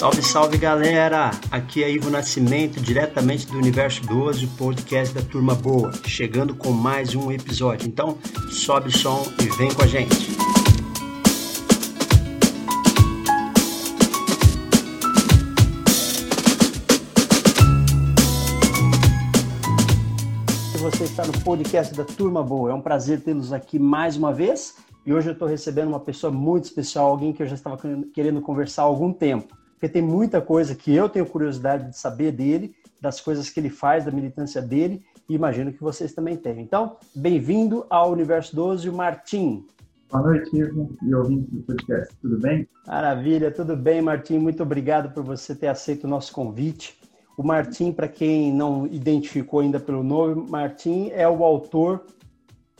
[0.00, 1.30] Salve, salve galera!
[1.50, 6.72] Aqui é Ivo Nascimento, diretamente do Universo 12, o podcast da Turma Boa, chegando com
[6.72, 7.86] mais um episódio.
[7.86, 8.16] Então,
[8.48, 10.30] sobe o som e vem com a gente!
[20.78, 22.70] Você está no podcast da Turma Boa.
[22.70, 24.76] É um prazer tê-los aqui mais uma vez.
[25.04, 27.78] E hoje eu estou recebendo uma pessoa muito especial, alguém que eu já estava
[28.14, 32.32] querendo conversar há algum tempo porque tem muita coisa que eu tenho curiosidade de saber
[32.32, 36.60] dele, das coisas que ele faz, da militância dele, e imagino que vocês também têm.
[36.60, 39.66] Então, bem-vindo ao Universo 12, o Martim.
[40.12, 42.14] Boa noite, Ivo, e ouvinte do podcast.
[42.20, 42.68] Tudo bem?
[42.86, 44.36] Maravilha, tudo bem, Martim.
[44.36, 47.00] Muito obrigado por você ter aceito o nosso convite.
[47.34, 52.04] O Martim, para quem não identificou ainda pelo nome, Martim é o autor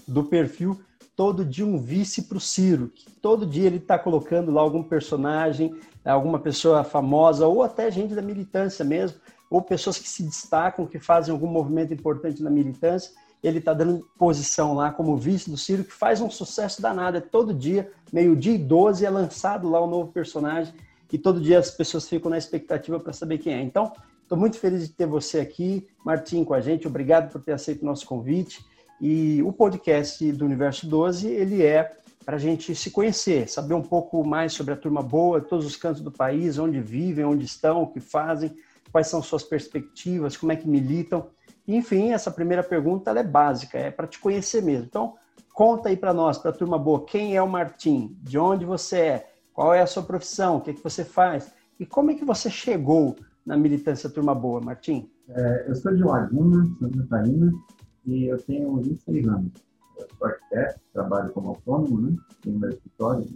[0.06, 0.78] do perfil
[1.20, 4.82] Todo Dia um Vice para o Ciro, que todo dia ele está colocando lá algum
[4.82, 9.18] personagem alguma pessoa famosa, ou até gente da militância mesmo,
[9.50, 13.12] ou pessoas que se destacam, que fazem algum movimento importante na militância.
[13.42, 17.16] Ele está dando posição lá como vice do Ciro, que faz um sucesso danado.
[17.16, 20.72] É todo dia, meio-dia e 12, é lançado lá o um novo personagem,
[21.12, 23.60] e todo dia as pessoas ficam na expectativa para saber quem é.
[23.60, 26.86] Então, estou muito feliz de ter você aqui, Martim, com a gente.
[26.86, 28.64] Obrigado por ter aceito o nosso convite.
[29.00, 31.96] E o podcast do Universo 12, ele é
[32.30, 35.74] para a gente se conhecer, saber um pouco mais sobre a turma boa, todos os
[35.74, 38.54] cantos do país, onde vivem, onde estão, o que fazem,
[38.92, 41.26] quais são suas perspectivas, como é que militam.
[41.66, 44.84] Enfim, essa primeira pergunta é básica, é para te conhecer mesmo.
[44.84, 45.16] Então,
[45.52, 48.16] conta aí para nós, para a turma boa, quem é o Martim?
[48.22, 49.30] De onde você é?
[49.52, 50.58] Qual é a sua profissão?
[50.58, 51.52] O que, é que você faz?
[51.80, 55.10] E como é que você chegou na militância Turma Boa, Martim?
[55.30, 57.52] É, eu sou de Laguna, Santa Catarina,
[58.06, 59.69] e eu tenho 26 anos
[60.18, 62.16] sou arquiteto, trabalho como autônomo, né?
[62.42, 63.26] Tenho meu escritório.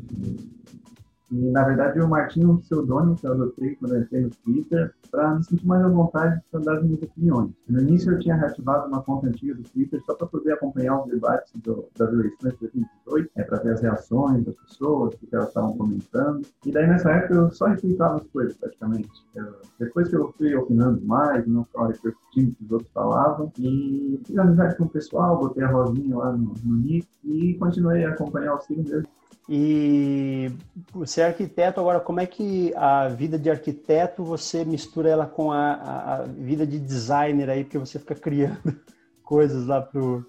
[1.30, 4.30] E, na verdade, o Martinho é um pseudônimo que eu adotei quando eu entrei no
[4.30, 7.50] Twitter para me sentir mais à vontade para dar as minhas opiniões.
[7.68, 11.10] No início, eu tinha reativado uma conta antiga do Twitter só para poder acompanhar os
[11.10, 15.34] debates do, das eleições de 2018, é, para ver as reações das pessoas, o que
[15.34, 16.46] elas estavam comentando.
[16.66, 19.10] E daí, nessa época, eu só retweetava as coisas, praticamente.
[19.34, 23.52] Eu, depois que eu fui opinando mais, não só repercutindo o que os outros falavam,
[23.58, 28.04] e fiz amizade com o pessoal, botei a rosinha lá no, no nick e continuei
[28.04, 28.84] a acompanhar o signo.
[29.48, 30.50] E
[30.92, 35.52] você é arquiteto, agora como é que a vida de arquiteto você mistura ela com
[35.52, 38.74] a, a, a vida de designer aí, porque você fica criando
[39.22, 40.24] coisas lá pro,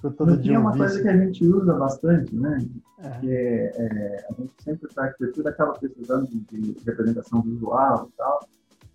[0.00, 0.54] pro todo dia.
[0.54, 2.64] É uma coisa que a gente usa bastante, né?
[2.98, 3.10] É.
[3.20, 8.16] Que é, é, a gente sempre para arquitetura acaba precisando de, de representação visual e
[8.16, 8.48] tal.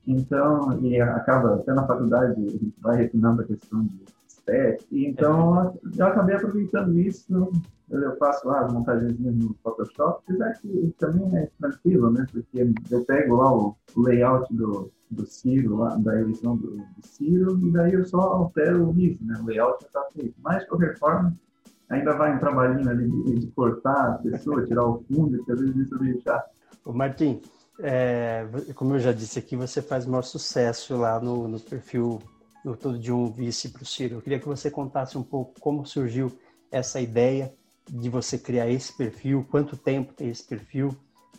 [0.07, 4.05] Então, e acaba, até na faculdade, a gente vai refinando a questão de
[4.49, 4.87] estética.
[4.91, 7.51] Então, eu acabei aproveitando isso
[7.91, 12.25] eu faço lá as montagens no Photoshop, apesar que também é tranquilo, né?
[12.31, 17.59] Porque eu pego lá o, layout do, do Ciro, lá, da eleição do, do Ciro,
[17.65, 19.39] e daí eu só altero o né?
[19.41, 20.35] O layout já está feito.
[20.39, 21.35] Mas, de qualquer forma,
[21.89, 25.59] ainda vai um trabalhinho ali de, de cortar a pessoa, tirar o fundo, que às
[25.59, 26.49] vezes isso é meio chato.
[26.85, 27.41] Ô, Martim,
[27.79, 28.45] é,
[28.75, 32.19] como eu já disse aqui, você faz o maior sucesso lá no, no perfil
[32.71, 34.15] do Todo de Um Vice para o Ciro.
[34.15, 36.31] Eu queria que você contasse um pouco como surgiu
[36.71, 37.53] essa ideia
[37.89, 40.95] de você criar esse perfil, quanto tempo tem esse perfil,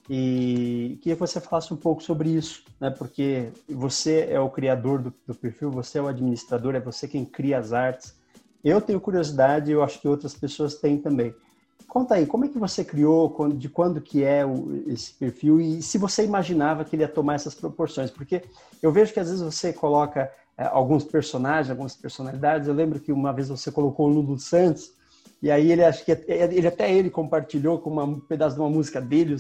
[0.09, 2.91] e queria que você falasse um pouco sobre isso, né?
[2.91, 7.25] Porque você é o criador do, do, perfil, você é o administrador, é você quem
[7.25, 8.19] cria as artes.
[8.65, 11.33] Eu tenho curiosidade, eu acho que outras pessoas têm também.
[11.87, 15.81] Conta aí, como é que você criou, de quando que é o, esse perfil e
[15.81, 18.11] se você imaginava que ele ia tomar essas proporções?
[18.11, 18.43] Porque
[18.83, 20.31] eu vejo que às vezes você coloca
[20.66, 22.69] alguns personagens, algumas personalidades.
[22.69, 24.93] Eu lembro que uma vez você colocou o Lulu Santos
[25.43, 28.69] e aí ele acho que ele até ele compartilhou com uma, um pedaço de uma
[28.69, 29.37] música dele,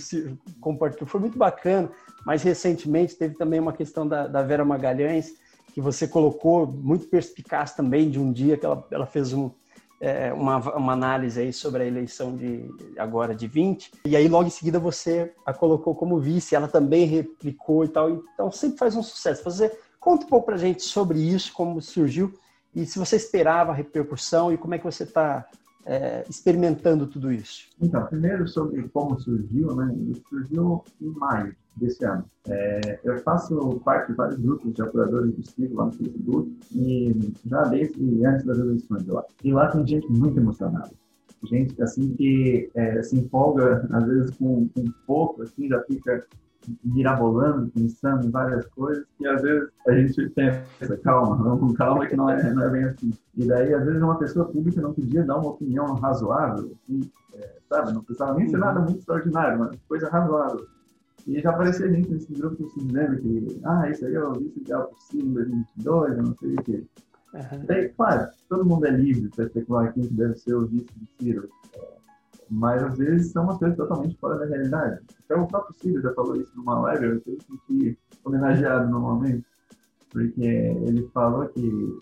[0.60, 1.90] compartilhou, foi muito bacana.
[2.24, 5.34] Mas recentemente teve também uma questão da, da Vera Magalhães
[5.74, 9.50] que você colocou muito perspicaz também de um dia que ela, ela fez um,
[10.00, 14.48] é, uma, uma análise aí sobre a eleição de agora de 20 e aí logo
[14.48, 18.10] em seguida você a colocou como vice, ela também replicou e tal.
[18.10, 19.44] Então sempre faz um sucesso.
[19.44, 22.32] Você conta um pouco para gente sobre isso, como surgiu
[22.74, 25.46] e se você esperava a repercussão e como é que você está
[25.84, 27.68] é, experimentando tudo isso?
[27.80, 29.92] Então, primeiro sobre como surgiu, né?
[29.92, 32.24] Ele surgiu em maio desse ano.
[32.46, 37.32] É, eu faço parte de vários grupos de apuradores de estilo lá no Facebook e
[37.46, 39.24] já desde antes das eleições lá.
[39.42, 40.90] E lá tem gente muito emocionada.
[41.44, 46.24] Gente assim que é, se empolga às vezes com, com pouco, assim já fica
[46.84, 52.06] mirabolando, pensando em várias coisas, e às vezes a gente pensa, calma, vamos com calma
[52.06, 53.12] que não é, não é bem assim.
[53.36, 57.56] E daí, às vezes, uma pessoa pública não podia dar uma opinião razoável, assim, é,
[57.68, 57.92] sabe?
[57.92, 60.66] Não precisava nem ser nada muito extraordinário, mas coisa razoável.
[61.26, 64.60] E já aparecia gente nesse grupo se dizendo que, ah, isso aí é o vice
[64.60, 66.84] ideal possível em 2022, eu não sei o quê.
[67.32, 67.64] Uhum.
[67.66, 71.48] Daí, claro, todo mundo é livre para especular quem deve ser o vice de Ciro.
[72.50, 75.00] Mas às vezes são umas coisas totalmente fora da realidade.
[75.24, 79.44] Até o próprio Ciro já falou isso numa live, eu que sentir homenageado no momento,
[80.10, 81.98] porque ele falou que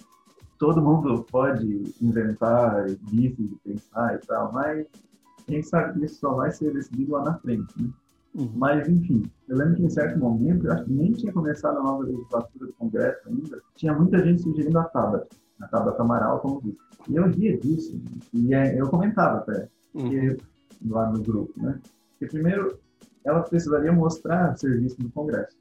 [0.58, 4.86] todo mundo pode inventar vice de pensar e tal, mas
[5.46, 7.90] quem sabe que isso só vai ser decidido lá na frente, né?
[8.34, 8.52] Uhum.
[8.54, 11.82] Mas, enfim, eu lembro que em certo momento, eu acho que nem tinha começado a
[11.82, 15.28] nova legislatura do Congresso ainda, tinha muita gente sugerindo a Tabata,
[15.60, 16.78] a Tabata Amaral como vice.
[17.08, 17.98] E eu ria disso,
[18.34, 19.68] e é, eu comentava até,
[19.98, 20.36] uhum.
[20.86, 21.78] lá no grupo, né?
[22.10, 22.78] Porque, primeiro,
[23.24, 25.56] ela precisaria mostrar serviço no Congresso.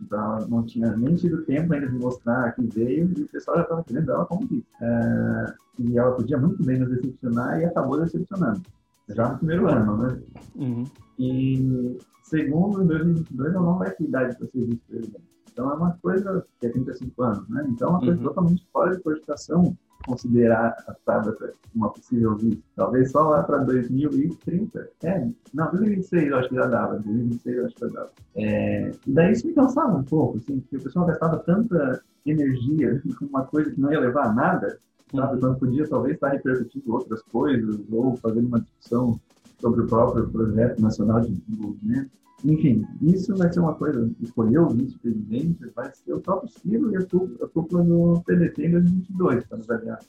[0.00, 3.58] Então, ela não tinha nem tido tempo ainda de mostrar que veio e o pessoal
[3.58, 4.66] já estava querendo ela como vice.
[4.80, 8.62] É, e ela podia muito bem nos decepcionar e acabou decepcionando.
[9.08, 10.22] Já no primeiro ano, né?
[10.56, 10.84] Uhum.
[11.18, 15.32] E segundo, em 2022 ela não vai ter idade para ser vice-presidente.
[15.52, 17.66] Então é uma coisa que é 35 anos, né?
[17.68, 18.24] Então é uma coisa uhum.
[18.24, 19.76] totalmente fora de cogitação
[20.06, 22.62] considerar a Tabata uma possível vice.
[22.76, 24.88] Talvez só lá para 2030.
[25.02, 26.94] É, não, 2026 eu acho que já dava.
[26.94, 28.10] 2026 eu acho que já dava.
[28.36, 33.02] É, e daí isso me cansava um pouco, assim, porque o pessoal gastava tanta energia
[33.18, 34.78] com uma coisa que não ia levar a nada,
[35.14, 35.40] sabe?
[35.40, 39.20] Quando podia talvez estar repercutindo outras coisas ou fazendo uma discussão
[39.60, 42.10] sobre o próprio projeto nacional de desenvolvimento.
[42.44, 46.96] Enfim, isso vai ser uma coisa, escolher o vice-presidente vai ser o próprio Ciro e
[46.96, 50.00] a cúpula do PDT em 2022, para nos aliar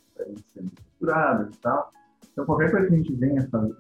[0.48, 1.92] sendo estruturadas e tal.
[2.32, 3.76] Então, qualquer coisa que a gente venha fazer,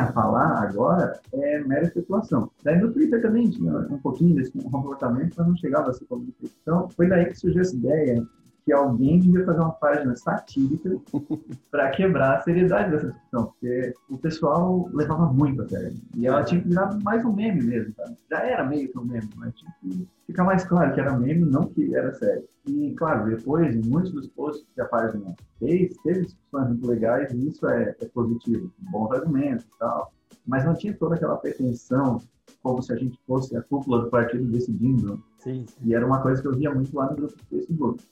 [0.00, 2.50] a falar agora é mera especulação.
[2.64, 6.50] Daí no Twitter também tinha um pouquinho desse comportamento, mas não chegava a ser comunicado.
[6.60, 8.26] Então, foi daí que surgiu essa ideia
[8.66, 10.90] que alguém devia fazer uma página satírica
[11.70, 15.96] para quebrar a seriedade dessa discussão, porque o pessoal levava muito a sério.
[16.16, 18.16] E ela tinha que virar mais um meme mesmo, sabe?
[18.28, 21.44] Já era meio que um meme, mas tinha que ficar mais claro que era meme,
[21.44, 22.42] não que era sério.
[22.66, 27.32] E, claro, depois, em muitos dos posts que a página fez, teve discussões muito legais,
[27.32, 30.12] e isso é, é positivo, bons argumentos e tal.
[30.44, 32.20] Mas não tinha toda aquela pretensão,
[32.64, 35.22] como se a gente fosse a cúpula do partido decidindo.
[35.38, 35.76] Sim, sim.
[35.84, 38.04] E era uma coisa que eu via muito lá no grupo do Facebook.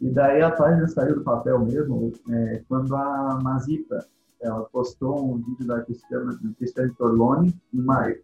[0.00, 4.06] E daí a página saiu do papel mesmo é, quando a Mazita
[4.40, 8.20] ela postou um vídeo da Cristiane, Cristiane Torlone em maio,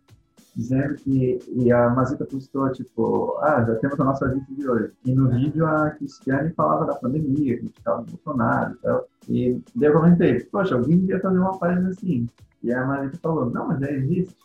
[0.54, 4.92] dizendo que e a Mazita postou tipo, ah, já temos a nossa lista de hoje.
[5.04, 9.08] E no vídeo a Cristiane falava da pandemia, criticava o Bolsonaro e tal.
[9.28, 12.28] E daí eu comentei, poxa, alguém devia fazer uma página assim.
[12.62, 14.36] E a Mazita falou, não, mas já existe.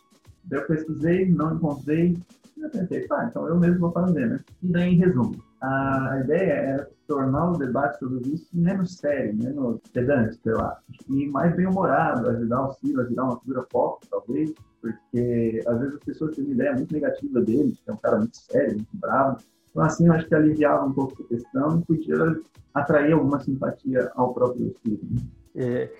[0.44, 2.16] Daí eu pesquisei, não encontrei.
[2.56, 4.40] E eu pensei, tá, então eu mesmo vou fazer, né?
[4.62, 9.80] E daí, em resumo, a ideia é tornar o debate sobre isso menos sério, menos
[9.92, 10.78] pedante, sei lá,
[11.08, 15.94] e mais bem-humorado, ajudar o Ciro a virar uma figura pop, talvez, porque às vezes
[15.94, 18.96] as pessoas têm uma ideia muito negativa dele, que é um cara muito sério, muito
[18.96, 19.38] bravo.
[19.70, 22.40] Então, assim, eu acho que aliviava um pouco a questão e podia
[22.74, 25.00] atrair alguma simpatia ao próprio Ciro.
[25.10, 25.20] Né?
[25.56, 25.90] É,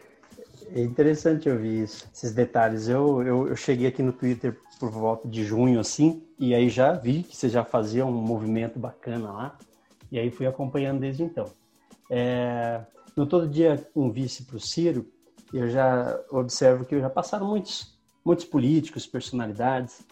[0.72, 2.88] é, interessante ouvir isso, esses detalhes.
[2.88, 6.92] Eu, eu, eu cheguei aqui no Twitter por volta de junho, assim, e aí já
[6.92, 9.58] vi que você já fazia um movimento bacana lá.
[10.10, 11.50] E aí fui acompanhando desde então.
[12.10, 12.80] É,
[13.16, 15.06] no Todo Dia um Vice para o Ciro,
[15.52, 20.06] eu já observo que já passaram muitos, muitos políticos, personalidades,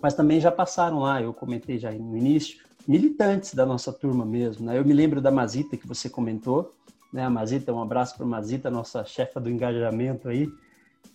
[0.00, 4.66] mas também já passaram lá, eu comentei já no início, militantes da nossa turma mesmo.
[4.66, 4.78] Né?
[4.78, 6.74] Eu me lembro da Mazita que você comentou,
[7.12, 7.24] né?
[7.24, 10.48] a Mazita, um abraço para a Mazita, nossa chefa do engajamento aí.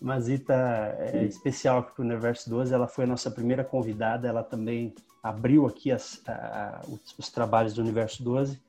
[0.04, 0.54] Mazita
[0.98, 4.94] é especial aqui para o Universo 12, ela foi a nossa primeira convidada, ela também
[5.22, 8.60] abriu aqui as, a, os, os, trabalhos do Universo 12.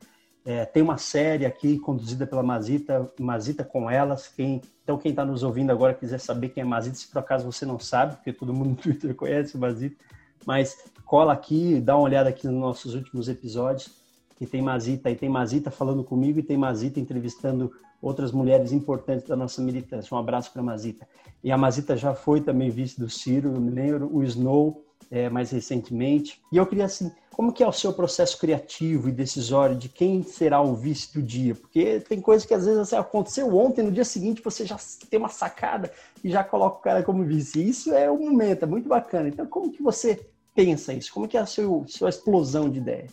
[0.46, 4.30] É, tem uma série aqui conduzida pela Mazita, Mazita com elas.
[4.30, 7.52] Quem, então, quem está nos ouvindo agora quiser saber quem é Mazita, se por acaso
[7.52, 9.98] você não sabe, porque todo mundo no Twitter conhece o Mazita,
[10.46, 14.05] mas cola aqui, dá uma olhada aqui nos nossos últimos episódios,
[14.36, 19.28] que tem Mazita, e tem Mazita falando comigo e tem Mazita entrevistando outras mulheres importantes
[19.28, 20.14] da nossa militância.
[20.16, 21.08] Um abraço para Mazita.
[21.44, 25.30] E a Mazita já foi também vice do Ciro, eu me lembro, o Snow, é,
[25.30, 26.42] mais recentemente.
[26.52, 30.24] E eu queria assim, como que é o seu processo criativo e decisório de quem
[30.24, 31.56] será o vice do dia?
[31.56, 34.78] Porque tem coisas que às vezes assim, aconteceu ontem, no dia seguinte você já
[35.10, 35.92] tem uma sacada
[36.24, 37.68] e já coloca o cara como vice.
[37.68, 39.30] Isso é um momento, é muito bacana.
[39.30, 41.14] Então, como que você pensa isso?
[41.14, 43.08] Como que é a seu, sua explosão de ideia?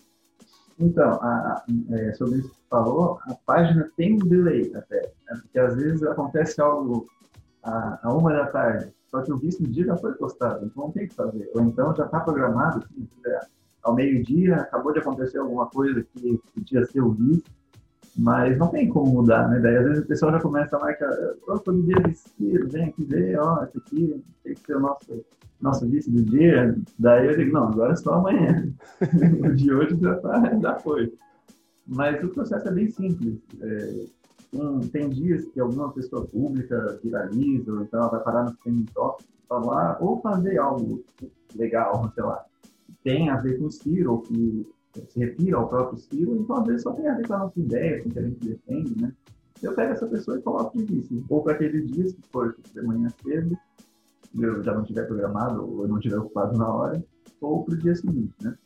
[0.82, 5.38] Então, a, é, sobre isso que você falou, a página tem um delay até, né?
[5.40, 7.06] porque às vezes acontece algo
[7.62, 10.84] a, a uma da tarde, só que o visto no dia já foi postado, então
[10.84, 11.50] não tem o que fazer.
[11.54, 13.08] Ou então já está programado, assim,
[13.84, 17.50] ao meio-dia, acabou de acontecer alguma coisa que podia ser o visto,
[18.16, 19.60] mas não tem como mudar, né?
[19.60, 21.10] Daí às vezes o pessoal já começa a marcar,
[21.64, 21.96] todo dia
[22.66, 25.24] vem aqui ver, ó, esse aqui tem que ser o nosso
[25.62, 28.68] nosso vice do dia, daí eu digo, não, agora é só amanhã.
[29.44, 31.12] o de hoje já, tá, já foi.
[31.86, 33.38] Mas o processo é bem simples.
[33.60, 34.04] É,
[34.54, 38.86] um, tem dias que alguma pessoa pública viraliza, ou então ela vai parar no trending
[38.92, 41.04] top, falar, ou fazer algo
[41.54, 42.44] legal, sei lá,
[43.02, 44.66] tem a ver com o Ciro, ou que
[45.08, 47.60] se refira ao próprio Ciro, então às vezes só tem a ver com a nossa
[47.60, 49.12] ideia, com o que a gente defende, né?
[49.62, 51.24] Eu pego essa pessoa e coloco de vice.
[51.28, 53.56] Ou para aquele dia, se for de manhã cedo,
[54.38, 57.04] eu já não tiver programado, ou eu não tiver ocupado na hora,
[57.40, 58.56] ou para o dia seguinte, né?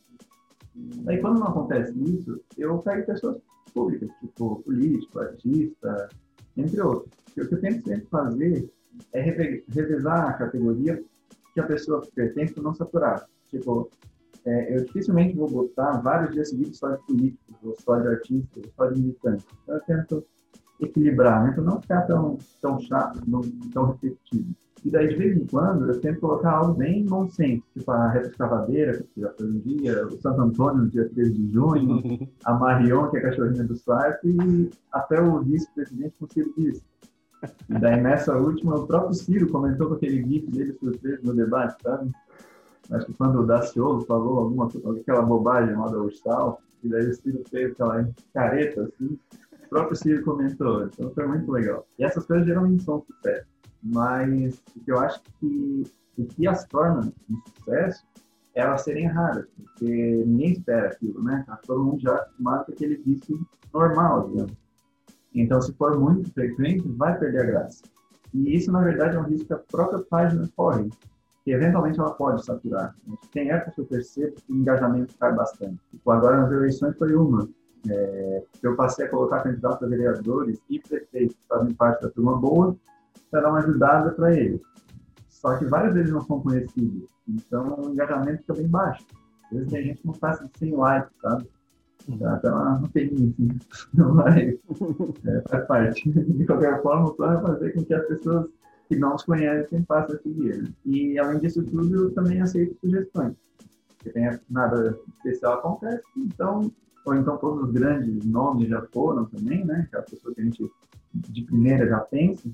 [1.07, 3.41] Aí quando não acontece isso, eu pego pessoas
[3.73, 6.09] públicas, tipo político, artista,
[6.55, 7.11] entre outros.
[7.35, 8.69] E o que eu tento sempre fazer
[9.13, 11.03] é revezar a categoria
[11.53, 13.27] que a pessoa pertence para não saturar.
[13.49, 13.89] Tipo,
[14.45, 18.63] é, eu dificilmente vou botar vários dias seguidos só de políticos, ou só de artistas,
[18.63, 19.45] ou só de militantes.
[19.63, 20.25] Então eu tento
[20.79, 21.51] equilibrar, né?
[21.51, 23.41] para não ficar tão, tão chato, não,
[23.73, 24.55] tão repetitivo.
[24.83, 28.29] E daí, de vez em quando, eu tento colocar algo bem nonsense, tipo a Reta
[28.29, 32.53] Escavadeira, que já foi um dia, o Santo Antônio, no dia 13 de junho, a
[32.53, 36.83] Marion, que é a cachorrinha do Sarp, e até o vice-presidente com o Ciro disse.
[37.69, 41.81] E daí, nessa última, o próprio Ciro comentou com aquele gif dele surpreso no debate,
[41.81, 42.11] sabe?
[42.91, 44.69] Acho que quando o Daciolo falou alguma
[44.99, 49.19] aquela bobagem lá da Ursal, e daí o Ciro fez aquela careta, assim,
[49.65, 50.85] o próprio Ciro comentou.
[50.85, 51.85] Então, foi muito legal.
[51.99, 53.45] E essas coisas geralmente são sucesso
[53.81, 55.83] mas o que eu acho que
[56.17, 58.05] o que as torna um sucesso
[58.55, 61.43] é elas serem raras, porque ninguém espera aquilo, né?
[61.45, 63.39] Tá todo mundo já com aquele vício
[63.71, 64.57] normal, digamos.
[65.33, 67.83] Então, se for muito frequente, vai perder a graça.
[68.33, 70.89] E isso, na verdade, é um risco que a própria página corre,
[71.43, 72.95] que eventualmente ela pode saturar.
[73.31, 75.79] Tem épocas que eu percebo que o engajamento cai bastante.
[75.91, 77.47] Tipo, agora nas eleições foi uma.
[77.87, 82.35] É, eu passei a colocar candidatos a vereadores e prefeitos que fazem parte da turma
[82.35, 82.75] boa,
[83.29, 84.61] para dar uma ajudada para eles.
[85.29, 89.05] Só que vários deles não são conhecidos, então o engajamento fica bem baixo.
[89.45, 91.47] Às vezes tem gente que não passa de 100 likes, sabe?
[92.09, 93.59] Então, até uma peninha, assim,
[93.93, 94.59] não vai,
[95.25, 96.09] é, faz parte.
[96.09, 98.49] De qualquer forma, o plano é fazer com que as pessoas
[98.87, 100.63] que não os conhecem passem a seguir.
[100.63, 100.69] Né?
[100.85, 103.35] E, além disso tudo, eu também aceito sugestões.
[103.89, 106.71] Porque tem nada especial acontece, então,
[107.05, 109.85] ou então todos os grandes nomes já foram também, né?
[109.87, 110.71] Aquela pessoa que a gente
[111.13, 112.47] de primeira já pensa,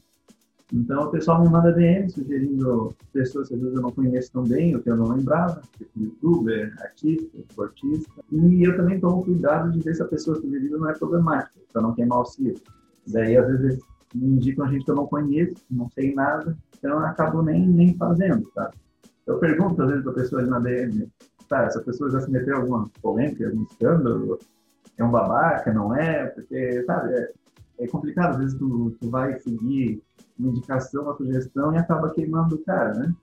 [0.74, 4.44] então, o pessoal me manda DM sugerindo pessoas que às vezes eu não conheço tão
[4.44, 8.12] bem, ou que eu não lembrava, tipo youtuber, artista, esportista.
[8.32, 11.84] E eu também tomo cuidado de ver se a pessoa sugerida não é problemática, para
[11.84, 12.60] não queimar o ciclo.
[13.06, 13.84] Daí, às vezes,
[14.16, 17.96] me indicam gente que eu não conheço, não sei nada, então eu acabo nem, nem
[17.96, 18.76] fazendo, sabe?
[19.28, 21.08] Eu pergunto, às vezes, para a pessoa na DM,
[21.48, 24.40] tá, essa pessoa já se meteu em alguma polêmica, algum escândalo,
[24.98, 26.26] é um babaca, não é?
[26.26, 27.32] Porque, sabe, é,
[27.80, 30.02] é complicado, às vezes tu, tu vai seguir
[30.38, 33.16] uma indicação, uma sugestão e acaba queimando o cara, né?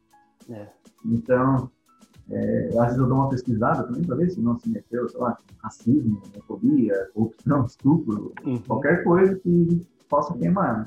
[0.49, 0.69] É.
[1.05, 1.71] Então,
[2.31, 5.21] é, às vezes eu dou uma pesquisada também para ver se não se meteu, sei
[5.21, 8.59] lá, racismo, homofobia, corrupção, estupro, uhum.
[8.59, 10.81] qualquer coisa que possa queimar.
[10.81, 10.85] Né?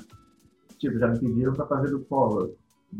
[0.78, 2.52] Tipo, já me pediram para fazer do Collor,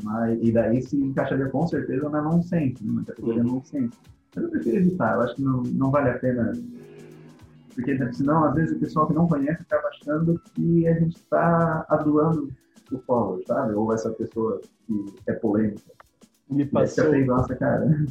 [0.02, 2.92] mas, e daí se encaixaria com certeza na nonsense, né?
[2.92, 3.54] na categoria uhum.
[3.54, 3.96] nonsense.
[4.34, 6.52] Mas eu prefiro evitar, eu acho que não, não vale a pena
[7.74, 11.84] porque senão, às vezes, o pessoal que não conhece acaba achando que a gente está
[11.88, 12.50] adulando
[12.92, 13.74] o follower, sabe?
[13.74, 15.82] Ou essa pessoa que é polêmica.
[16.48, 18.04] Me passou, e nossa, cara.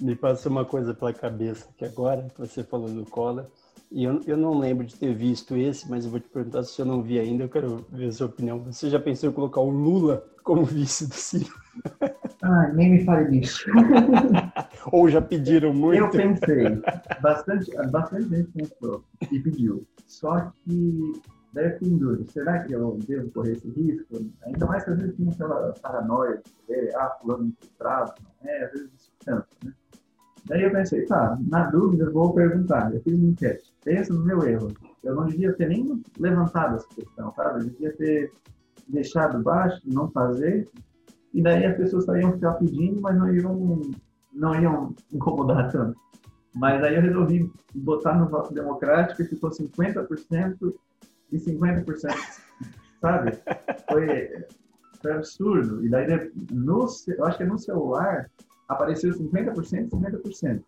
[0.00, 3.46] Me passou uma coisa pela cabeça que agora, você falou do Collor,
[3.90, 6.80] e eu, eu não lembro de ter visto esse, mas eu vou te perguntar se
[6.80, 8.60] eu não vi ainda, eu quero ver a sua opinião.
[8.60, 11.52] Você já pensou em colocar o Lula como vice do Ciro?
[12.42, 13.66] Ah, nem me fale disso.
[14.92, 15.98] Ou já pediram muito?
[15.98, 16.80] Eu pensei.
[17.20, 19.86] Bastante, bastante gente pensou e pediu.
[20.06, 21.12] Só que
[21.52, 22.30] daí eu fiquei em dúvida.
[22.30, 24.16] Será que eu devo correr esse risco?
[24.46, 28.14] Ainda mais que às vezes tem aquela paranoia de ver, ah, fulano infiltrado.
[28.22, 29.72] Não é, às vezes isso cansa, né?
[30.46, 32.92] Daí eu pensei, tá, na dúvida eu vou perguntar.
[32.92, 33.72] Eu fiz uma enquete.
[33.84, 34.68] Pensa no meu erro.
[35.04, 37.60] Eu não devia ter nem levantado essa questão, sabe?
[37.60, 38.32] Eu devia ter
[38.88, 40.68] deixado baixo, não fazer.
[41.32, 43.80] E daí as pessoas iam ficar pedindo, mas não iam,
[44.32, 45.98] não iam incomodar tanto.
[46.54, 50.74] Mas aí eu resolvi botar no voto democrático e ficou 50%
[51.32, 52.14] e 50%,
[53.00, 53.32] sabe?
[53.88, 54.46] Foi,
[55.00, 55.84] foi absurdo.
[55.84, 58.28] E daí, no, eu acho que no celular,
[58.68, 60.62] apareceu 50% e 50%,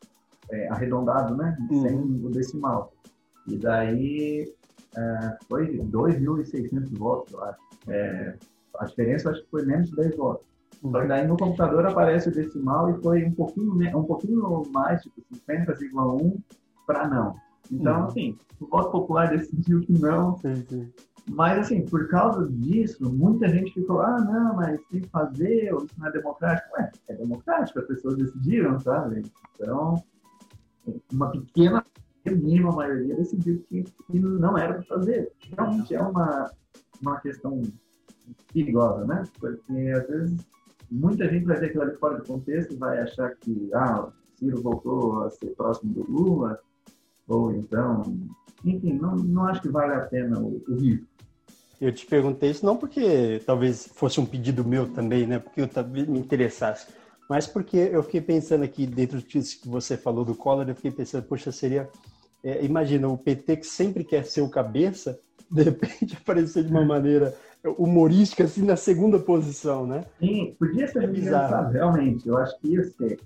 [0.51, 1.57] é, arredondado, né?
[1.71, 1.83] Uhum.
[1.83, 2.93] Sem o decimal.
[3.49, 4.55] E daí
[4.97, 7.59] é, foi 2.600 votos, eu acho.
[7.89, 8.37] É,
[8.79, 10.52] a diferença acho que foi menos de 10 votos.
[10.91, 15.03] Só que daí no computador aparece o decimal e foi um pouquinho, um pouquinho mais,
[15.03, 16.37] tipo 50,1
[16.87, 17.37] para não.
[17.71, 18.07] Então, uhum.
[18.07, 20.37] assim, o voto popular decidiu que não.
[20.39, 20.93] Sim, sim.
[21.31, 25.85] Mas, assim, por causa disso, muita gente ficou, ah, não, mas tem que fazer, ou
[25.85, 26.77] isso não é democrático.
[26.77, 29.23] Ué, é democrático, as pessoas decidiram, sabe?
[29.55, 30.03] Então,
[31.13, 31.85] uma pequena,
[32.27, 35.31] mínima maioria decidiu que, que não era para fazer.
[35.57, 36.51] Realmente é uma,
[37.01, 37.63] uma questão
[38.53, 39.23] perigosa, né?
[39.39, 40.47] Porque, às vezes,
[40.93, 44.61] muita gente vai ver aquilo ali fora do contexto, vai achar que, ah, o Ciro
[44.61, 46.59] voltou a ser próximo do Lula,
[47.27, 48.03] ou então,
[48.65, 51.07] enfim, não, não acho que vale a pena o, o risco.
[51.81, 55.39] Eu te perguntei isso não porque talvez fosse um pedido meu também, né?
[55.39, 56.87] Porque eu talvez me interessasse,
[57.29, 60.93] mas porque eu fiquei pensando aqui dentro disso que você falou do Collor, eu fiquei
[60.93, 61.89] pensando, poxa, seria
[62.45, 65.19] é, imagina o PT que sempre quer ser o cabeça,
[65.51, 70.05] de repente aparecer de uma maneira humorística assim na segunda posição, né?
[70.19, 72.29] Sim, podia ser é engraçado, realmente.
[72.29, 73.21] Eu acho que ia ser.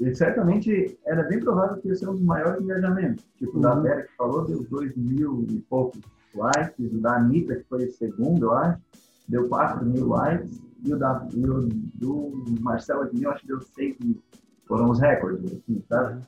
[0.00, 3.24] E certamente era bem provável que ia ser um dos maiores engajamentos.
[3.38, 3.62] Tipo, uhum.
[3.62, 6.00] da Vera que falou, deu dois mil e poucos
[6.34, 8.80] likes, o da Anitta, que foi o segundo, eu acho,
[9.28, 11.60] deu 4 mil likes, e o, da, e o
[11.94, 14.22] do Marcelo Admil, acho que deu 6 mil.
[14.66, 16.22] Foram os recordes, assim, sabe?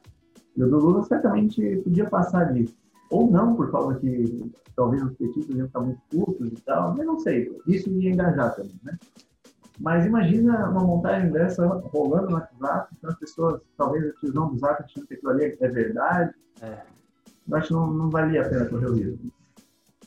[0.56, 2.74] E o do Lula certamente podia passar disso.
[3.10, 7.06] Ou não, por causa que talvez os petistas iam ficar muito curtos e tal, mas
[7.06, 7.56] não sei.
[7.66, 8.98] Isso ia engajar também, né?
[9.78, 14.58] Mas imagina uma montagem dessa rolando no WhatsApp, então as pessoas, talvez o tiozão do
[14.58, 16.34] Zap achando que aquilo ali é verdade.
[16.62, 16.78] É.
[17.48, 19.18] Eu acho que não, não valia a pena correr o risco.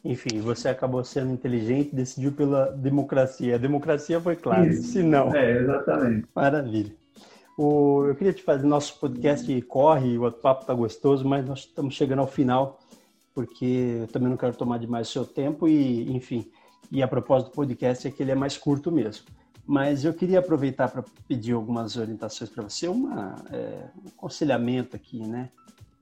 [0.03, 3.55] Enfim, você acabou sendo inteligente, decidiu pela democracia.
[3.55, 4.83] A democracia foi clara, Isso.
[4.83, 5.35] se não.
[5.35, 6.27] É, exatamente.
[6.33, 6.93] Maravilha.
[7.57, 11.93] O, eu queria te fazer, nosso podcast corre, o papo está gostoso, mas nós estamos
[11.93, 12.79] chegando ao final,
[13.39, 16.51] porque também não quero tomar demais o seu tempo e, enfim,
[16.91, 19.27] e a propósito do podcast é que ele é mais curto mesmo.
[19.65, 25.25] Mas eu queria aproveitar para pedir algumas orientações para você, uma, é, um aconselhamento aqui,
[25.25, 25.51] né?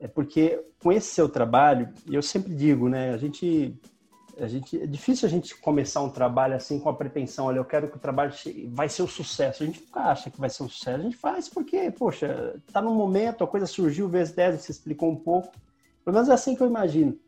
[0.00, 3.14] É porque com esse seu trabalho, eu sempre digo, né?
[3.14, 3.72] A gente,
[4.36, 7.64] a gente, é difícil a gente começar um trabalho assim com a pretensão, olha, eu
[7.64, 8.32] quero que o trabalho
[8.70, 9.62] vai ser um sucesso.
[9.62, 10.98] A gente nunca acha que vai ser um sucesso.
[10.98, 15.08] A gente faz porque, poxa, tá no momento, a coisa surgiu, vezes 10, você explicou
[15.08, 15.52] um pouco.
[16.08, 17.18] Pelo menos é assim que eu imagino.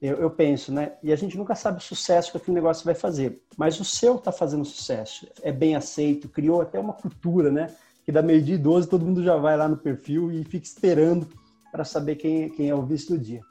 [0.00, 0.92] Eu, eu, penso, né?
[1.02, 3.42] E a gente nunca sabe o sucesso que aquele negócio vai fazer.
[3.54, 7.70] Mas o seu está fazendo sucesso, é bem aceito, criou até uma cultura, né?
[8.02, 11.28] Que da meio-dia e 12 todo mundo já vai lá no perfil e fica esperando
[11.70, 13.42] para saber quem, quem é o vice do dia.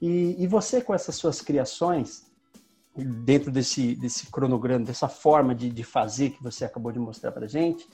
[0.00, 2.26] E, e você, com essas suas criações,
[2.96, 7.46] dentro desse, desse cronograma, dessa forma de, de fazer que você acabou de mostrar para
[7.46, 7.88] gente,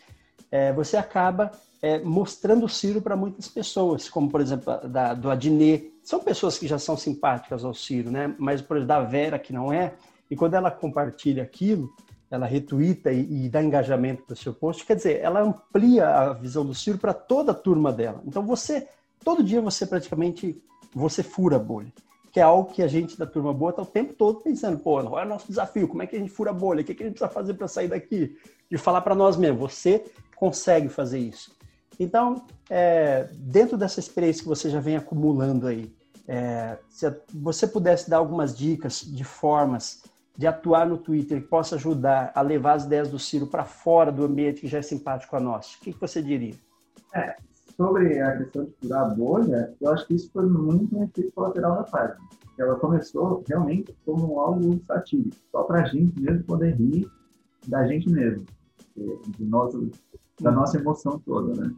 [0.50, 5.30] é, você acaba é, mostrando o Ciro para muitas pessoas, como por exemplo da, do
[5.30, 5.97] Adnet.
[6.08, 8.34] São pessoas que já são simpáticas ao Ciro, né?
[8.38, 9.92] Mas por da Vera que não é.
[10.30, 11.94] E quando ela compartilha aquilo,
[12.30, 16.32] ela retuita e, e dá engajamento para o seu post, quer dizer, ela amplia a
[16.32, 18.22] visão do Ciro para toda a turma dela.
[18.26, 18.88] Então você
[19.22, 20.58] todo dia você praticamente
[20.94, 21.92] você fura a bolha.
[22.32, 25.02] Que é algo que a gente da turma boa está o tempo todo pensando, pô,
[25.02, 25.86] qual é o nosso desafio?
[25.86, 26.80] Como é que a gente fura a bolha?
[26.80, 28.34] O que, é que a gente precisa fazer para sair daqui?
[28.70, 31.54] E falar para nós mesmos, você consegue fazer isso.
[32.00, 35.97] Então, é, dentro dessa experiência que você já vem acumulando aí,
[36.28, 40.02] é, se você pudesse dar algumas dicas de formas
[40.36, 44.12] de atuar no Twitter que possa ajudar a levar as ideias do Ciro para fora
[44.12, 46.54] do ambiente que já é simpático a nós, o que, que você diria?
[47.14, 47.34] É,
[47.74, 51.32] sobre a questão de furar a bolha, eu acho que isso foi muito um efeito
[51.32, 52.18] colateral da página.
[52.58, 57.10] Ela começou realmente como algo satírico, só para a gente mesmo poder rir
[57.66, 58.44] da gente mesmo,
[60.40, 61.74] da nossa emoção toda, né?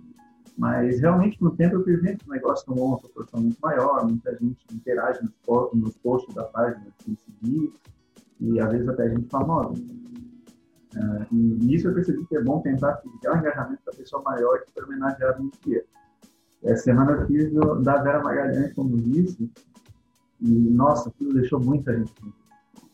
[0.61, 3.59] Mas realmente, com o tempo, eu fui vendo que o negócio tomou uma proporção muito
[3.63, 7.73] maior, muita gente interage nos, posts, nos posts da página, sem seguir,
[8.39, 9.73] e às vezes até gente famosa.
[9.73, 14.61] Uh, e nisso eu percebi que é bom tentar criar um engajamento da pessoa maior
[14.61, 15.83] que foi homenageado no dia.
[16.63, 19.51] Essa semana eu fiz do, da Vera Magalhães como vice,
[20.43, 22.13] e nossa, aquilo deixou muita gente,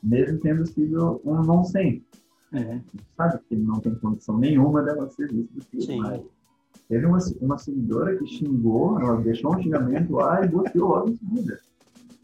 [0.05, 2.07] mesmo tendo sido um nonsense.
[2.53, 2.81] É.
[3.17, 6.36] Sabe que não tem condição nenhuma dela ser vice do filme, mas
[6.89, 11.17] teve uma, uma seguidora que xingou, ela deixou um xingamento lá e bloqueou logo em
[11.17, 11.59] seguida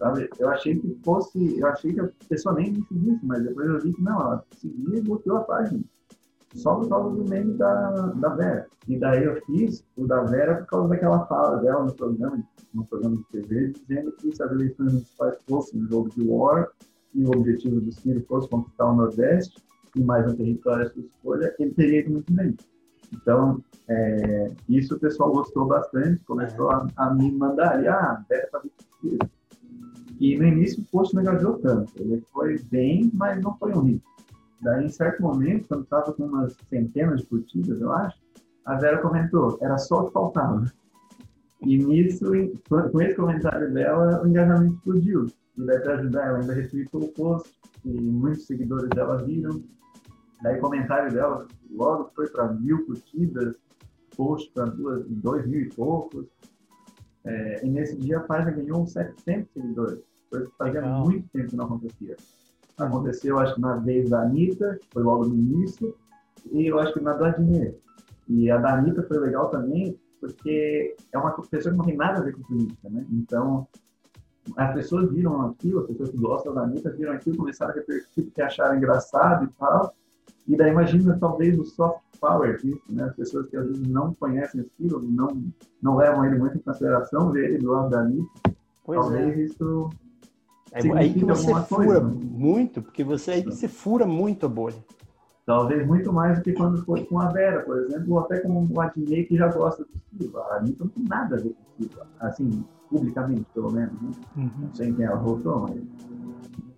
[0.03, 0.29] sabe?
[0.39, 3.81] Eu achei que fosse, eu achei que a pessoa nem me seguisse, mas depois eu
[3.81, 5.81] vi que não, ela seguia e bloqueou a página.
[6.55, 8.67] Só por causa do meme da, da Vera.
[8.87, 12.45] E daí eu fiz o da Vera por causa daquela fala dela no programa,
[12.75, 16.69] no programa de TV, dizendo que se as eleições municipais fossem um jogo de war
[17.15, 19.63] e o objetivo do Ciro fosse conquistar o Nordeste
[19.97, 22.55] e mais um território à sua escolha, ele teria ido muito bem.
[23.13, 28.45] Então, é, isso o pessoal gostou bastante, começou a, a me mandar ali, ah, Vera
[28.45, 28.83] está muito
[30.23, 31.93] e no início o post não engajou tanto.
[31.97, 34.03] Ele foi bem, mas não foi um hit.
[34.61, 38.17] Daí, em certo momento, quando estava com umas centenas de curtidas, eu acho,
[38.65, 40.65] a Vera comentou, era só o que faltava.
[41.63, 42.25] E nisso,
[42.69, 45.27] com esse comentário dela, o engajamento explodiu.
[45.59, 47.53] E daí, para ajudar, ela ainda retweetou o post.
[47.85, 49.61] e muitos seguidores dela viram.
[50.43, 53.57] Daí comentário dela logo foi para mil curtidas,
[54.17, 56.27] post para dois mil e poucos.
[57.25, 60.01] É, e nesse dia a página ganhou 700 seguidores.
[60.29, 61.05] Coisa que fazia Legal.
[61.05, 62.17] muito tempo que não acontecia.
[62.79, 65.95] Aconteceu, acho que na vez da Anitta, que foi logo no início,
[66.51, 67.77] e eu acho que na da Dinheiro.
[68.29, 72.19] E a da Anitta foi legal também, porque é uma pessoa que não tem nada
[72.19, 73.07] a ver com política, né?
[73.11, 73.69] Então,
[74.57, 78.25] as pessoas viram aquilo, as pessoas que gostam da Anitta viram aquilo, começaram a repercutir
[78.25, 79.95] porque acharam engraçado e tal.
[80.49, 83.05] E daí imagina talvez o soft power disso, né?
[83.05, 85.29] As pessoas que às vezes não conhecem aquilo, não,
[85.81, 88.55] não levam ele muito em consideração, ver ele do lado da Anitta.
[88.85, 89.43] Pois talvez é.
[89.43, 89.91] isso
[90.73, 92.21] é aí que você fura coisa, né?
[92.23, 94.83] muito, porque você é aí que você fura muito a bolha.
[95.45, 98.65] Talvez muito mais do que quando foi com a Vera, por exemplo, ou até com
[98.65, 100.41] o Adnei que já gosta do Silva.
[100.51, 104.01] A Anitta não tem nada a ver com o Silva, assim, publicamente, pelo menos.
[104.01, 104.11] Né?
[104.37, 104.51] Uhum.
[104.61, 105.83] Não sei quem ela voltou, mas.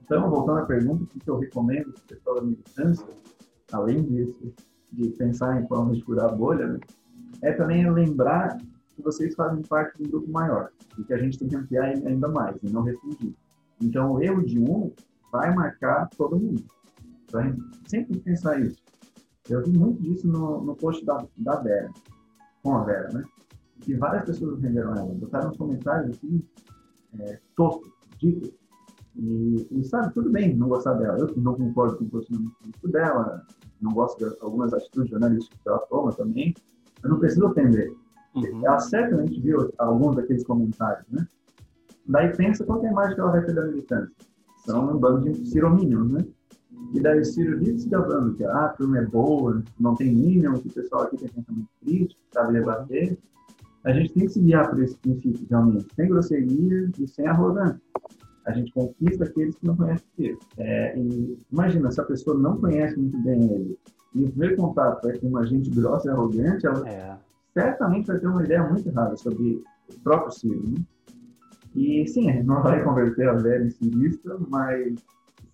[0.03, 3.07] Então, voltando à pergunta, o que eu recomendo para o pessoal da militância,
[3.75, 4.53] além disso,
[4.93, 6.81] de pensar em formas de furar a bolha, né,
[7.43, 8.59] é também lembrar
[8.95, 11.85] que vocês fazem parte de um grupo maior e que a gente tem que ampliar
[11.85, 13.35] ainda mais e não restringir.
[13.81, 14.93] Então, o erro de um
[15.33, 16.65] vai marcar todo mundo.
[17.25, 18.83] Então, a gente sempre que pensar isso.
[19.49, 21.91] Eu vi muito disso no, no post da, da Vera,
[22.63, 23.25] com a Vera, né?
[23.87, 26.43] E várias pessoas renderam ela, botaram comentários assim,
[27.19, 28.51] é, toscos, dicas.
[29.17, 31.19] E, e, sabe, tudo bem não gostar dela.
[31.19, 33.47] Eu não concordo com o posicionamento dela,
[33.85, 36.55] não gosto de algumas atitudes jornalísticas que ela toma também.
[37.03, 37.95] Eu não preciso ofender.
[38.35, 38.67] Uhum.
[38.67, 41.27] Ela certamente viu alguns daqueles comentários, né?
[42.07, 44.13] Daí pensa qual é a imagem que ela vai ter da militância.
[44.65, 46.25] São um bando de ciromínios, né?
[46.93, 50.15] E daí o Ciro vive se gabando que ah, a turma é boa, não tem
[50.15, 53.19] mínimo, que o pessoal aqui tem pensamento crítico, sabe debater.
[53.85, 57.81] A gente tem que se guiar por esse princípio, realmente, sem grosseria e sem arrogância.
[58.47, 60.39] A gente conquista aqueles que não conhecem ele.
[60.59, 63.79] É, e imagina, se a pessoa não conhece muito bem ele,
[64.15, 67.17] e o primeiro contato é com uma gente grossa e arrogante, ela é.
[67.53, 70.63] certamente vai ter uma ideia muito errada sobre o próprio Ciro.
[70.69, 70.85] Né?
[71.75, 74.95] E sim, a gente não vai converter a Vera em cirista, mas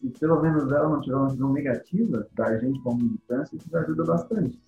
[0.01, 4.05] se pelo menos ela não tiver uma visão negativa da gente como militância, isso ajuda
[4.05, 4.61] bastante.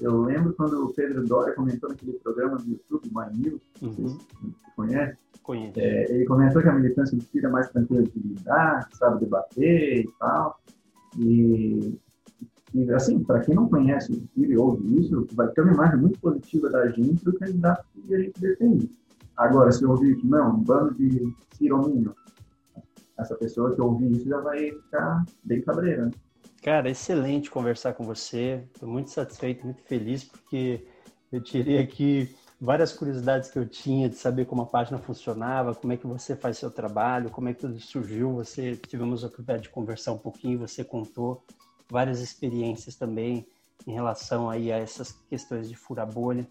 [0.00, 4.18] Eu lembro quando o Pedro Doria comentou naquele programa do YouTube, My News, uhum.
[4.42, 5.18] você conhece?
[5.42, 5.78] Conheço.
[5.78, 10.60] É, ele comentou que a militância é mais tranquila de lidar, sabe debater e tal.
[11.18, 11.98] E,
[12.74, 16.18] e assim, para quem não conhece o e ouve isso, vai ter uma imagem muito
[16.20, 18.90] positiva da gente do candidato que a gente defende.
[19.36, 22.14] Agora, se eu ouvir que não, um bando de cirominho,
[23.18, 26.06] essa pessoa que ouvir isso já vai ficar bem cabreira.
[26.06, 26.10] Né?
[26.66, 28.64] Cara, excelente conversar com você.
[28.74, 30.84] Estou muito satisfeito, muito feliz, porque
[31.30, 35.92] eu tirei aqui várias curiosidades que eu tinha de saber como a página funcionava, como
[35.92, 38.34] é que você faz seu trabalho, como é que tudo surgiu.
[38.34, 41.40] Você tivemos a oportunidade de conversar um pouquinho, você contou
[41.88, 43.46] várias experiências também
[43.86, 46.48] em relação aí a essas questões de furar bolha.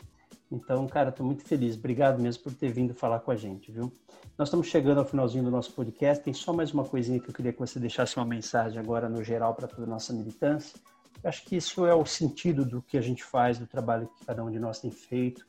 [0.51, 1.75] Então, cara, estou muito feliz.
[1.75, 3.91] Obrigado mesmo por ter vindo falar com a gente, viu?
[4.37, 6.23] Nós estamos chegando ao finalzinho do nosso podcast.
[6.23, 9.23] Tem só mais uma coisinha que eu queria que você deixasse uma mensagem agora no
[9.23, 10.79] geral para toda a nossa militância.
[11.23, 14.25] Eu acho que isso é o sentido do que a gente faz, do trabalho que
[14.25, 15.45] cada um de nós tem feito.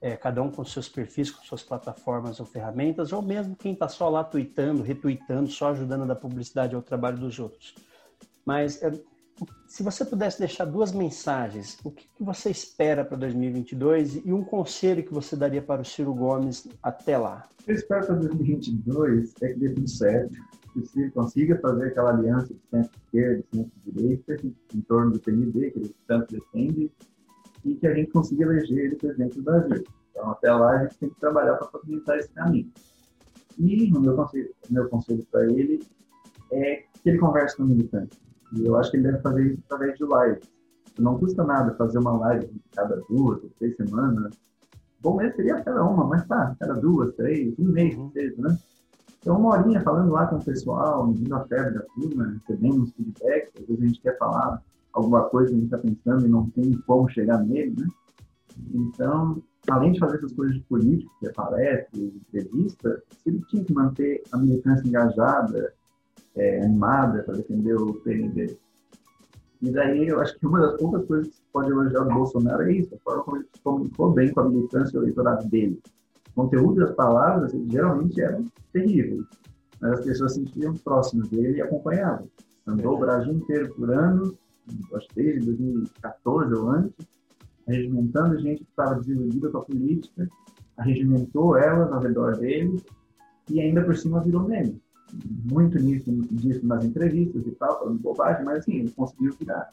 [0.00, 3.88] É, cada um com seus perfis, com suas plataformas ou ferramentas, ou mesmo quem está
[3.88, 7.74] só lá tweetando, retweetando, só ajudando a dar publicidade ao trabalho dos outros.
[8.44, 8.92] Mas é,
[9.66, 15.04] se você pudesse deixar duas mensagens, o que, você espera para 2022 e um conselho
[15.04, 17.46] que você daria para o Ciro Gomes até lá?
[17.60, 20.34] O que eu espero para 2022 é que dê tudo certo,
[20.72, 24.36] que o Ciro consiga fazer aquela aliança de centro-esquerda e centro-direita
[24.74, 26.90] em torno do PNB, que ele tanto defende,
[27.64, 29.84] e que a gente consiga eleger ele presidente do Brasil.
[30.10, 32.72] Então, até lá, a gente tem que trabalhar para facilitar esse caminho.
[33.58, 35.82] E o meu conselho, meu conselho para ele
[36.52, 38.16] é que ele converse com o militante
[38.52, 40.40] e eu acho que ele deve fazer isso através de live.
[40.98, 44.34] Não custa nada fazer uma live cada duas ou três semanas.
[45.00, 48.58] Bom mesmo seria cada uma, mas tá, cada duas, três, um mês que seja, né?
[49.20, 52.92] Então, uma horinha falando lá com o pessoal, medindo a febre da turma, recebendo uns
[52.92, 56.28] feedbacks, às vezes a gente quer falar alguma coisa que a gente está pensando e
[56.28, 57.88] não tem como chegar nele, né?
[58.72, 63.74] Então, além de fazer essas coisas de política, que é palestra, entrevista, ele tinha que
[63.74, 65.74] manter a militância engajada,
[66.36, 68.56] é, animada para defender o PNB.
[69.62, 72.62] E daí eu acho que uma das poucas coisas que se pode elogiar do Bolsonaro
[72.62, 75.80] é isso, a forma como ele se comunicou bem com a militância eleitoral dele.
[76.30, 79.24] O conteúdo das palavras geralmente eram terríveis,
[79.80, 82.28] mas as pessoas se sentiam próximas dele e acompanhavam.
[82.66, 84.34] Andou o Brasil inteiro por anos,
[84.94, 87.06] acho que desde 2014 ou antes,
[87.66, 90.28] regimentando gente que estava desiludida com a política,
[90.78, 92.82] regimentou elas ao redor dele
[93.50, 94.80] e ainda por cima virou meme.
[95.12, 96.10] Muito nisso,
[96.62, 99.70] nas entrevistas e tal, falando bobagem, mas assim, ele conseguiu virar.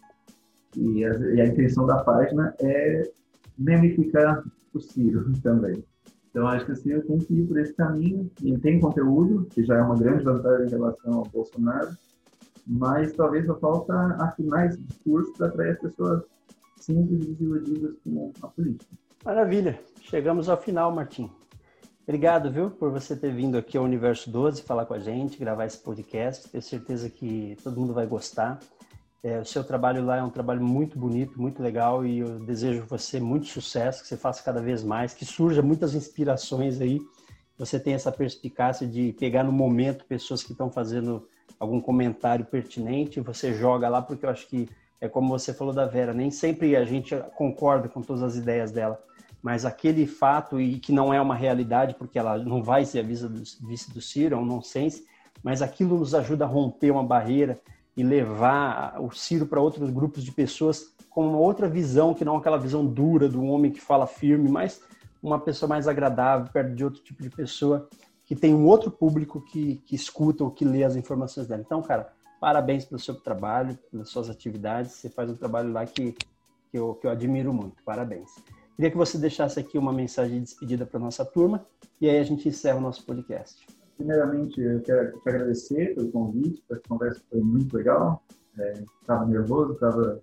[0.75, 3.11] E a, e a intenção da página é
[3.57, 4.43] memificar
[4.73, 5.83] o Ciro também.
[6.29, 8.29] Então, acho que o Ciro tem que ir por esse caminho.
[8.41, 11.95] Ele tem conteúdo, que já é uma grande vantagem em relação ao Bolsonaro,
[12.65, 16.23] mas talvez só falta afinar esse discurso para atrair as pessoas
[16.77, 18.91] simples e desiludidas com a política.
[19.23, 19.79] Maravilha.
[20.01, 21.29] Chegamos ao final, Martim.
[22.05, 25.65] Obrigado, viu, por você ter vindo aqui ao Universo 12 falar com a gente, gravar
[25.65, 26.49] esse podcast.
[26.49, 28.59] Tenho certeza que todo mundo vai gostar.
[29.23, 32.83] É, o seu trabalho lá é um trabalho muito bonito, muito legal e eu desejo
[32.89, 36.99] você muito sucesso, que você faça cada vez mais, que surja muitas inspirações aí.
[37.57, 41.25] Você tem essa perspicácia de pegar no momento pessoas que estão fazendo
[41.57, 44.67] algum comentário pertinente, você joga lá, porque eu acho que
[44.99, 48.73] é como você falou da Vera, nem sempre a gente concorda com todas as ideias
[48.73, 49.01] dela,
[49.43, 53.03] mas aquele fato, e que não é uma realidade, porque ela não vai ser a
[53.03, 55.05] vice do, do Ciro, é um nonsense,
[55.43, 57.59] mas aquilo nos ajuda a romper uma barreira
[57.95, 62.37] e levar o Ciro para outros grupos de pessoas com uma outra visão, que não
[62.37, 64.81] aquela visão dura do homem que fala firme, mas
[65.21, 67.89] uma pessoa mais agradável, perto de outro tipo de pessoa,
[68.25, 71.61] que tem um outro público que, que escuta ou que lê as informações dela.
[71.61, 74.93] Então, cara, parabéns pelo seu trabalho, pelas suas atividades.
[74.93, 76.13] Você faz um trabalho lá que,
[76.71, 77.83] que, eu, que eu admiro muito.
[77.83, 78.31] Parabéns.
[78.75, 81.65] Queria que você deixasse aqui uma mensagem de despedida para nossa turma
[82.01, 83.65] e aí a gente encerra o nosso podcast.
[83.97, 88.23] Primeiramente, eu quero te agradecer pelo convite, essa conversa foi muito legal.
[89.01, 90.21] Estava é, nervoso, tava,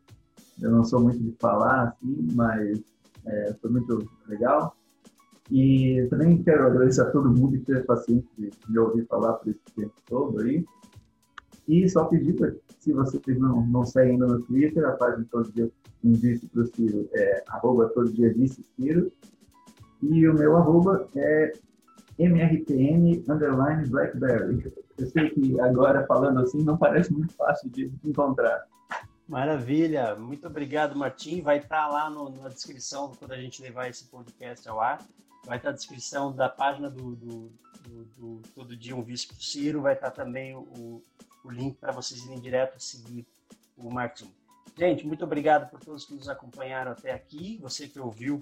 [0.61, 2.81] eu não sou muito de falar assim, mas
[3.25, 4.77] é, foi muito legal.
[5.51, 9.49] E também quero agradecer a todo mundo que teve paciência de me ouvir falar por
[9.49, 10.65] esse tempo todo aí.
[11.71, 15.53] E só pedir para, se vocês não, não seguem ainda no Twitter, a página todo
[15.53, 15.71] dia
[16.03, 19.13] um vice para o Ciro é arroba todo dia vice Ciro.
[20.03, 21.53] E o meu arroba é
[22.19, 24.75] mrtn underline blackberry.
[24.99, 28.67] Eu sei que agora falando assim não parece muito fácil de encontrar.
[29.29, 31.41] Maravilha, muito obrigado, Martim.
[31.41, 34.99] Vai estar lá no, na descrição quando a gente levar esse podcast ao ar
[35.47, 37.53] vai estar a descrição da página do, do,
[37.89, 41.03] do, do Todo Dia um Vice para o Ciro, vai estar também o,
[41.45, 43.27] o link para vocês irem direto seguir
[43.77, 44.33] o Martim.
[44.77, 48.41] Gente, muito obrigado por todos que nos acompanharam até aqui, você que ouviu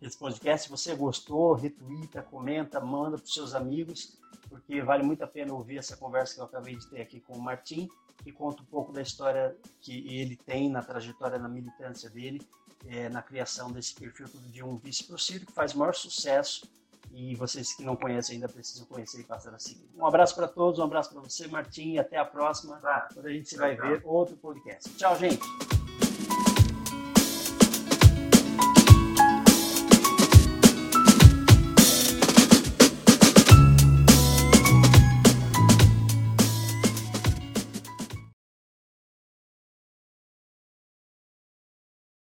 [0.00, 5.22] esse podcast, se você gostou, retuita, comenta, manda para os seus amigos, porque vale muito
[5.22, 7.88] a pena ouvir essa conversa que eu acabei de ter aqui com o Martim,
[8.22, 12.40] que conta um pouco da história que ele tem na trajetória na militância dele
[12.86, 16.68] é, na criação desse perfil de um vice Ciro, que faz maior sucesso
[17.12, 19.86] e vocês que não conhecem ainda precisam conhecer e passar a seguir.
[19.96, 22.80] Um abraço para todos, um abraço para você, Martim, e até a próxima,
[23.12, 24.90] quando a gente vai ver outro podcast.
[24.96, 25.81] Tchau, gente!